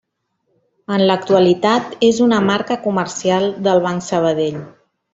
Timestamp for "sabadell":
4.11-4.63